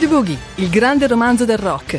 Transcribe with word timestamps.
Dirty 0.00 0.14
Boogie, 0.14 0.38
il 0.54 0.70
grande 0.70 1.06
romanzo 1.06 1.44
del 1.44 1.58
rock. 1.58 1.98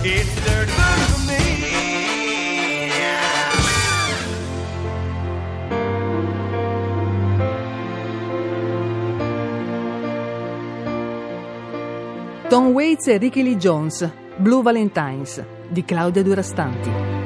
Tom 12.49 12.69
Waits 12.69 13.07
e 13.07 13.17
Ricky 13.17 13.43
Lee 13.43 13.57
Jones, 13.57 14.09
Blue 14.37 14.63
Valentines, 14.63 15.43
di 15.69 15.85
Claudia 15.85 16.23
Durastanti. 16.23 17.20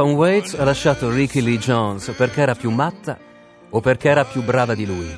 Tom 0.00 0.12
Waits 0.12 0.54
ha 0.54 0.64
lasciato 0.64 1.10
Ricky 1.10 1.42
Lee 1.42 1.58
Jones 1.58 2.14
perché 2.16 2.40
era 2.40 2.54
più 2.54 2.70
matta 2.70 3.18
o 3.68 3.80
perché 3.80 4.08
era 4.08 4.24
più 4.24 4.42
brava 4.42 4.74
di 4.74 4.86
lui. 4.86 5.14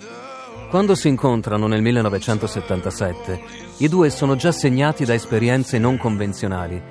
Quando 0.70 0.96
si 0.96 1.06
incontrano 1.06 1.68
nel 1.68 1.80
1977, 1.82 3.40
i 3.76 3.88
due 3.88 4.10
sono 4.10 4.34
già 4.34 4.50
segnati 4.50 5.04
da 5.04 5.14
esperienze 5.14 5.78
non 5.78 5.98
convenzionali. 5.98 6.82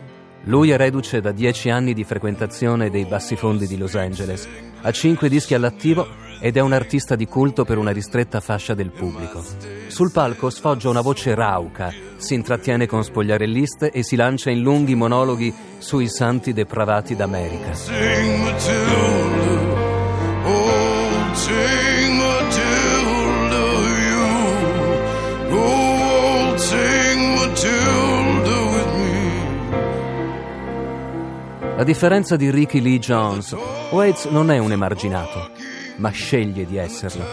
Lui 0.46 0.70
è 0.70 0.78
reduce 0.78 1.20
da 1.20 1.34
dieci 1.34 1.70
anni 1.70 1.94
di 1.94 2.06
frequentazione 2.06 2.90
dei 2.90 3.04
bassifondi 3.04 3.68
di 3.68 3.78
Los 3.78 3.96
Angeles, 3.96 4.48
ha 4.84 4.92
cinque 4.92 5.28
dischi 5.28 5.54
all'attivo 5.54 6.08
ed 6.42 6.58
è 6.58 6.60
un 6.60 6.74
artista 6.74 7.16
di 7.16 7.28
culto 7.28 7.64
per 7.64 7.78
una 7.78 7.92
ristretta 7.92 8.40
fascia 8.40 8.74
del 8.74 8.90
pubblico. 8.90 9.44
Sul 9.88 10.12
palco 10.12 10.50
sfoggia 10.50 10.90
una 10.90 11.02
voce 11.02 11.36
rauca, 11.36 11.94
si 12.18 12.34
intrattiene 12.34 12.88
con 12.88 13.04
spogliarelliste 13.04 13.92
e 13.92 14.04
si 14.04 14.16
lancia 14.16 14.50
in 14.50 14.62
lunghi 14.62 14.96
monologhi 14.96 15.54
sui 15.78 16.10
santi 16.10 16.52
depravati 16.52 17.16
d'America. 17.16 17.70
A 31.78 31.84
differenza 31.84 32.36
di 32.36 32.52
Ricky 32.52 32.80
Lee 32.80 33.00
Jones, 33.00 33.56
Waits 33.92 34.26
non 34.26 34.52
è 34.52 34.58
un 34.60 34.72
emarginato 34.72 35.61
ma 36.02 36.10
sceglie 36.10 36.66
di 36.66 36.78
esserlo. 36.78 37.24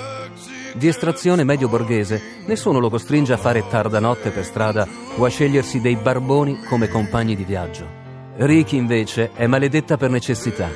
Di 0.74 0.86
estrazione 0.86 1.42
medio 1.42 1.68
borghese, 1.68 2.20
nessuno 2.46 2.78
lo 2.78 2.90
costringe 2.90 3.32
a 3.32 3.38
fare 3.38 3.66
tarda 3.66 3.98
notte 3.98 4.30
per 4.30 4.44
strada 4.44 4.86
o 5.16 5.24
a 5.24 5.28
scegliersi 5.28 5.80
dei 5.80 5.96
barboni 5.96 6.62
come 6.68 6.88
compagni 6.88 7.34
di 7.34 7.44
viaggio. 7.44 7.88
Ricky 8.36 8.76
invece 8.76 9.32
è 9.32 9.46
maledetta 9.46 9.96
per 9.96 10.10
necessità, 10.10 10.68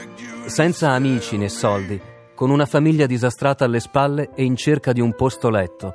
senza 0.46 0.90
amici 0.90 1.36
né 1.36 1.48
soldi, 1.48 2.00
con 2.34 2.50
una 2.50 2.66
famiglia 2.66 3.06
disastrata 3.06 3.66
alle 3.66 3.78
spalle 3.78 4.30
e 4.34 4.42
in 4.42 4.56
cerca 4.56 4.92
di 4.92 5.00
un 5.00 5.14
posto 5.14 5.50
letto. 5.50 5.94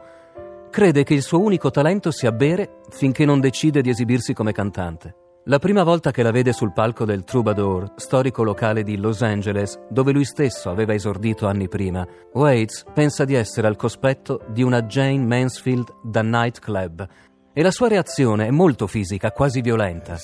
Crede 0.70 1.04
che 1.04 1.16
il 1.16 1.24
suo 1.24 1.42
unico 1.42 1.72
talento 1.72 2.12
sia 2.12 2.32
bere 2.32 2.82
finché 2.90 3.26
non 3.26 3.40
decide 3.40 3.82
di 3.82 3.90
esibirsi 3.90 4.34
come 4.34 4.52
cantante. 4.52 5.27
La 5.50 5.60
prima 5.60 5.84
volta 5.84 6.12
che 6.12 6.24
la 6.24 6.32
vede 6.32 6.52
sul 6.52 6.74
palco 6.74 7.06
del 7.06 7.24
Troubadour, 7.24 7.94
storico 7.96 8.44
locale 8.44 8.84
di 8.84 8.98
Los 8.98 9.22
Angeles, 9.22 9.80
dove 9.90 10.12
lui 10.12 10.26
stesso 10.26 10.70
aveva 10.70 10.94
esordito 10.94 11.48
anni 11.48 11.70
prima, 11.70 12.06
Waits 12.34 12.84
pensa 12.94 13.24
di 13.24 13.34
essere 13.34 13.66
al 13.68 13.78
cospetto 13.78 14.42
di 14.50 14.62
una 14.62 14.84
Jane 14.84 15.20
Mansfield 15.20 15.88
da 16.04 16.22
nightclub 16.22 17.08
e 17.54 17.62
la 17.62 17.72
sua 17.72 17.88
reazione 17.88 18.48
è 18.48 18.52
molto 18.52 18.88
fisica, 18.88 19.32
quasi 19.32 19.62
violenta. 19.62 20.18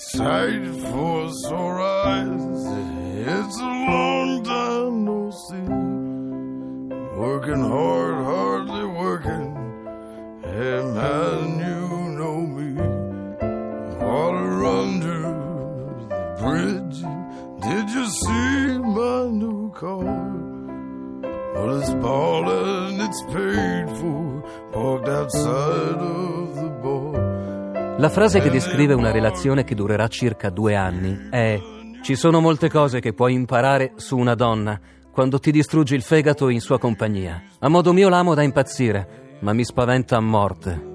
Working 7.16 7.64
hard, 7.64 8.26
hardly 8.26 8.84
working. 8.84 9.56
Hey 10.44 10.84
man, 10.84 11.60
you 11.60 11.83
bridge. 16.44 17.02
Did 17.62 17.90
you 17.90 18.06
see 18.06 18.78
my 18.80 19.30
new 19.32 19.72
car? 19.72 20.04
Well, 21.56 21.80
it's 21.80 21.94
bought 21.96 22.48
and 22.50 23.02
it's 23.02 23.24
paid 23.32 23.90
for, 23.98 24.44
parked 24.72 25.08
outside 25.08 26.02
of 26.02 26.56
the 26.56 26.70
bar. 26.82 28.00
La 28.00 28.10
frase 28.10 28.42
che 28.42 28.50
descrive 28.50 28.94
una 28.94 29.12
relazione 29.12 29.64
che 29.64 29.76
durerà 29.76 30.08
circa 30.08 30.50
due 30.50 30.76
anni 30.76 31.30
è 31.30 31.60
Ci 32.04 32.16
sono 32.16 32.42
molte 32.42 32.70
cose 32.70 33.00
che 33.00 33.14
puoi 33.14 33.34
imparare 33.34 33.94
su 33.96 34.18
una 34.18 34.36
donna 34.36 34.78
quando 35.10 35.40
ti 35.40 35.52
distruggi 35.52 35.96
il 35.96 36.02
fegato 36.02 36.50
in 36.50 36.60
sua 36.60 36.78
compagnia. 36.78 37.42
A 37.60 37.70
modo 37.70 37.94
mio 37.94 38.10
l'amo 38.10 38.34
da 38.34 38.42
impazzire, 38.42 39.38
ma 39.40 39.54
mi 39.54 39.64
spaventa 39.64 40.18
a 40.18 40.20
morte. 40.20 40.93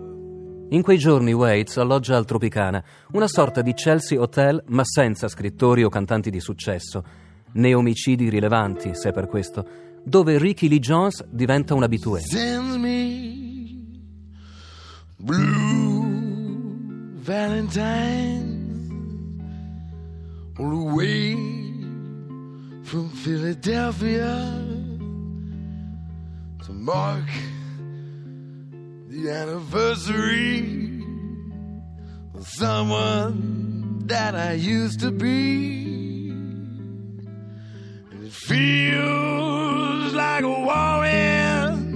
In 0.71 0.83
quei 0.83 0.99
giorni 0.99 1.33
Waits 1.33 1.79
alloggia 1.79 2.17
al 2.17 2.27
Tropicana, 2.27 2.85
una 3.13 3.27
sorta 3.27 3.63
di 3.63 3.73
Chelsea 3.73 4.21
Hotel 4.21 4.63
ma 4.67 4.85
senza 4.85 5.27
scrittori 5.27 5.83
o 5.83 5.89
cantanti 5.89 6.29
di 6.29 6.41
successo, 6.41 7.03
né 7.53 7.73
omicidi 7.73 8.29
rilevanti, 8.29 8.95
se 8.95 9.11
per 9.13 9.29
questo, 9.29 9.67
dove 10.05 10.37
Ricky 10.37 10.69
Lee 10.69 10.79
Jones 10.79 11.25
diventa 11.31 11.73
un 11.73 11.85
abitué. 11.85 12.21
Blue 15.21 16.07
Valentine 17.23 18.57
all 20.59 20.71
the 20.71 20.95
way 20.95 21.35
from 22.83 23.09
Philadelphia 23.09 24.37
to 26.63 26.73
mark 26.73 27.27
the 29.23 29.33
anniversary 29.33 31.03
of 32.35 32.47
someone 32.47 34.07
that 34.07 34.35
I 34.37 34.53
used 34.53 35.01
to 35.01 35.11
be. 35.11 36.31
And 38.11 38.25
it 38.25 38.33
feels 38.33 40.15
like 40.15 40.45
a 40.45 40.49
whirlwind 40.49 41.93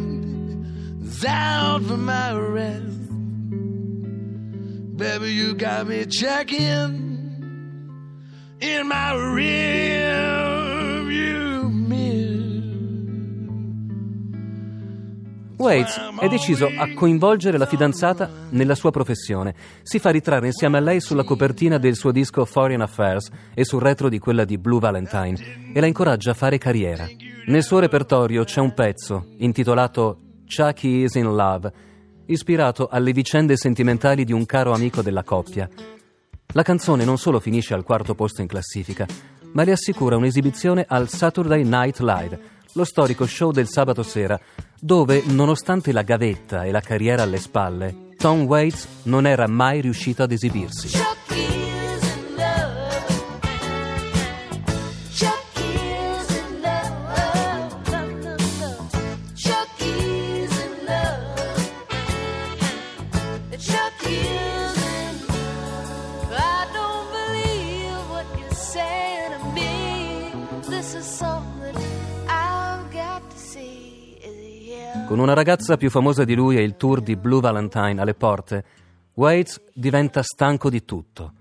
is 1.07 1.25
out 1.25 1.83
for 1.83 1.97
my 1.97 2.33
rest. 2.35 2.83
Baby, 4.97 5.33
you 5.33 5.55
got 5.55 5.87
me 5.87 6.07
checking 6.07 7.11
in 8.61 8.89
my 8.89 9.15
rear 9.15 11.05
view 11.05 11.52
Waits 15.63 15.97
è 16.19 16.27
deciso 16.27 16.67
a 16.77 16.93
coinvolgere 16.93 17.57
la 17.57 17.67
fidanzata 17.67 18.29
nella 18.51 18.75
sua 18.75 18.91
professione. 18.91 19.55
Si 19.83 20.01
fa 20.01 20.11
ritrarre 20.11 20.47
insieme 20.47 20.79
a 20.79 20.81
lei 20.81 21.01
sulla 21.01 21.23
copertina 21.23 21.79
del 21.79 21.95
suo 21.95 22.11
disco 22.11 22.45
Foreign 22.45 22.81
Affairs 22.81 23.31
e 23.55 23.65
sul 23.65 23.81
retro 23.81 24.09
di 24.09 24.19
quella 24.19 24.45
di 24.45 24.59
Blue 24.59 24.81
Valentine 24.81 25.71
e 25.73 25.79
la 25.79 25.87
incoraggia 25.87 26.33
a 26.33 26.35
fare 26.35 26.59
carriera. 26.59 27.07
Nel 27.47 27.63
suo 27.63 27.79
repertorio 27.79 28.43
c'è 28.43 28.59
un 28.59 28.75
pezzo 28.75 29.27
intitolato 29.37 30.19
Chucky 30.53 31.05
is 31.05 31.15
in 31.15 31.33
Love, 31.33 31.73
ispirato 32.27 32.89
alle 32.89 33.13
vicende 33.13 33.57
sentimentali 33.57 34.25
di 34.25 34.33
un 34.33 34.45
caro 34.45 34.73
amico 34.73 35.01
della 35.01 35.23
coppia. 35.23 35.69
La 36.55 36.65
canzone 36.65 37.05
non 37.05 37.19
solo 37.19 37.39
finisce 37.39 37.73
al 37.73 37.85
quarto 37.85 38.17
posto 38.17 38.41
in 38.41 38.49
classifica, 38.49 39.07
ma 39.53 39.63
le 39.63 39.71
assicura 39.71 40.17
un'esibizione 40.17 40.85
al 40.89 41.09
Saturday 41.09 41.63
Night 41.63 42.01
Live 42.01 42.51
lo 42.73 42.85
storico 42.85 43.27
show 43.27 43.53
del 43.53 43.69
sabato 43.69 44.03
sera, 44.03 44.39
dove, 44.81 45.23
nonostante 45.27 45.93
la 45.93 46.03
gavetta 46.03 46.65
e 46.65 46.71
la 46.71 46.81
carriera 46.81 47.23
alle 47.23 47.39
spalle, 47.39 48.09
Tom 48.17 48.43
Waits 48.43 48.87
non 49.05 49.27
era 49.27 49.47
mai 49.47 49.81
riuscito 49.81 50.23
ad 50.23 50.33
esibirsi. 50.33 51.52
Con 75.13 75.21
una 75.21 75.35
ragazza 75.35 75.77
più 75.77 75.91
famosa 75.91 76.25
di 76.25 76.35
lui 76.35 76.57
e 76.57 76.63
il 76.63 76.77
tour 76.77 77.03
di 77.03 77.17
Blue 77.17 77.43
Valentine 77.43 78.01
alle 78.01 78.15
porte, 78.15 78.65
Waits 79.13 79.61
diventa 79.75 80.23
stanco 80.23 80.71
di 80.71 80.87
tutto. 80.87 81.33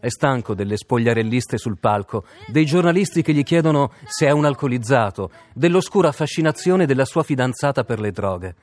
È 0.00 0.08
stanco 0.08 0.54
delle 0.54 0.78
spogliarelliste 0.78 1.58
sul 1.58 1.76
palco, 1.78 2.24
dei 2.46 2.64
giornalisti 2.64 3.20
che 3.20 3.34
gli 3.34 3.42
chiedono 3.42 3.92
se 4.06 4.26
è 4.26 4.30
un 4.30 4.46
alcolizzato, 4.46 5.30
dell'oscura 5.52 6.12
fascinazione 6.12 6.86
della 6.86 7.04
sua 7.04 7.22
fidanzata 7.22 7.84
per 7.84 8.00
le 8.00 8.10
droghe. 8.10 8.54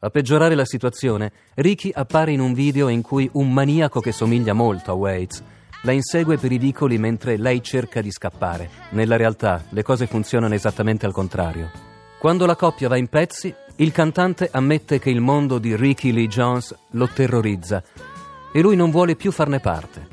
A 0.00 0.10
peggiorare 0.10 0.56
la 0.56 0.64
situazione, 0.64 1.30
Ricky 1.54 1.92
appare 1.94 2.32
in 2.32 2.40
un 2.40 2.52
video 2.52 2.88
in 2.88 3.00
cui 3.00 3.30
un 3.34 3.52
maniaco 3.52 4.00
che 4.00 4.10
somiglia 4.10 4.54
molto 4.54 4.90
a 4.90 4.94
Waits 4.94 5.44
la 5.82 5.92
insegue 5.92 6.36
per 6.36 6.50
i 6.50 6.58
vicoli 6.58 6.98
mentre 6.98 7.36
lei 7.36 7.62
cerca 7.62 8.00
di 8.00 8.10
scappare. 8.10 8.68
Nella 8.90 9.16
realtà 9.16 9.62
le 9.68 9.84
cose 9.84 10.08
funzionano 10.08 10.54
esattamente 10.54 11.06
al 11.06 11.12
contrario. 11.12 11.92
Quando 12.18 12.46
la 12.46 12.56
coppia 12.56 12.88
va 12.88 12.96
in 12.96 13.08
pezzi, 13.08 13.54
il 13.76 13.90
cantante 13.90 14.48
ammette 14.52 15.00
che 15.00 15.10
il 15.10 15.20
mondo 15.20 15.58
di 15.58 15.74
Ricky 15.74 16.12
Lee 16.12 16.28
Jones 16.28 16.74
lo 16.90 17.08
terrorizza 17.08 17.82
e 18.52 18.60
lui 18.60 18.76
non 18.76 18.90
vuole 18.90 19.16
più 19.16 19.32
farne 19.32 19.58
parte. 19.58 20.06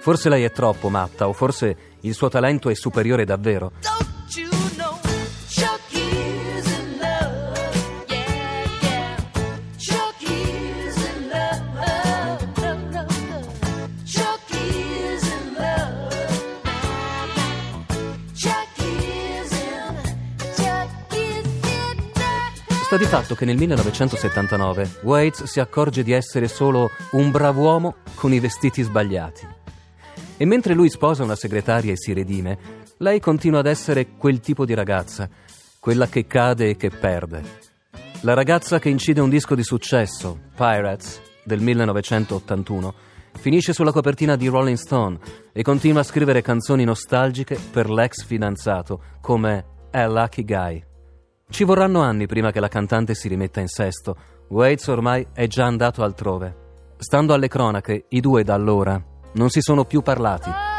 Forse 0.00 0.28
lei 0.28 0.44
è 0.44 0.52
troppo 0.52 0.88
matta 0.88 1.26
o 1.26 1.32
forse 1.32 1.76
il 2.02 2.14
suo 2.14 2.28
talento 2.28 2.68
è 2.70 2.74
superiore 2.74 3.24
davvero. 3.24 3.72
Sta 22.90 22.98
di 22.98 23.04
fatto 23.04 23.36
che 23.36 23.44
nel 23.44 23.56
1979 23.56 24.98
Waits 25.02 25.44
si 25.44 25.60
accorge 25.60 26.02
di 26.02 26.10
essere 26.10 26.48
solo 26.48 26.90
un 27.12 27.30
brav'uomo 27.30 27.98
con 28.16 28.32
i 28.32 28.40
vestiti 28.40 28.82
sbagliati. 28.82 29.46
E 30.36 30.44
mentre 30.44 30.74
lui 30.74 30.90
sposa 30.90 31.22
una 31.22 31.36
segretaria 31.36 31.92
e 31.92 31.96
si 31.96 32.12
redime, 32.12 32.58
lei 32.96 33.20
continua 33.20 33.60
ad 33.60 33.66
essere 33.66 34.16
quel 34.18 34.40
tipo 34.40 34.64
di 34.64 34.74
ragazza, 34.74 35.28
quella 35.78 36.08
che 36.08 36.26
cade 36.26 36.70
e 36.70 36.76
che 36.76 36.90
perde. 36.90 37.44
La 38.22 38.34
ragazza 38.34 38.80
che 38.80 38.88
incide 38.88 39.20
un 39.20 39.30
disco 39.30 39.54
di 39.54 39.62
successo, 39.62 40.40
Pirates, 40.56 41.20
del 41.44 41.60
1981, 41.60 42.94
finisce 43.38 43.72
sulla 43.72 43.92
copertina 43.92 44.34
di 44.34 44.48
Rolling 44.48 44.76
Stone 44.76 45.16
e 45.52 45.62
continua 45.62 46.00
a 46.00 46.02
scrivere 46.02 46.42
canzoni 46.42 46.82
nostalgiche 46.82 47.56
per 47.70 47.88
l'ex 47.88 48.24
fidanzato, 48.24 49.00
come 49.20 49.64
A 49.92 50.08
Lucky 50.08 50.44
Guy. 50.44 50.88
Ci 51.50 51.64
vorranno 51.64 52.00
anni 52.00 52.26
prima 52.26 52.52
che 52.52 52.60
la 52.60 52.68
cantante 52.68 53.14
si 53.14 53.26
rimetta 53.26 53.60
in 53.60 53.66
sesto. 53.66 54.16
Waits 54.48 54.86
ormai 54.86 55.26
è 55.32 55.48
già 55.48 55.66
andato 55.66 56.04
altrove. 56.04 56.94
Stando 56.96 57.34
alle 57.34 57.48
cronache, 57.48 58.06
i 58.10 58.20
due 58.20 58.44
da 58.44 58.54
allora 58.54 59.02
non 59.32 59.50
si 59.50 59.60
sono 59.60 59.84
più 59.84 60.00
parlati. 60.00 60.69